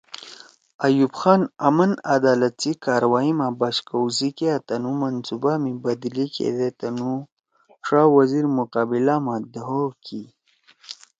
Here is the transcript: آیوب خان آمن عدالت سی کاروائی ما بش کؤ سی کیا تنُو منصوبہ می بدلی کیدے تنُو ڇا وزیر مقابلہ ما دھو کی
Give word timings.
آیوب 0.85 1.11
خان 1.19 1.41
آمن 1.67 1.91
عدالت 2.15 2.53
سی 2.61 2.71
کاروائی 2.85 3.31
ما 3.39 3.47
بش 3.59 3.77
کؤ 3.87 4.07
سی 4.17 4.29
کیا 4.37 4.55
تنُو 4.67 4.91
منصوبہ 5.01 5.53
می 5.63 5.73
بدلی 5.83 6.25
کیدے 6.35 6.69
تنُو 6.79 7.13
ڇا 7.85 8.01
وزیر 8.17 8.45
مقابلہ 8.57 9.15
ما 9.25 9.35
دھو 9.53 9.81
کی 10.05 10.23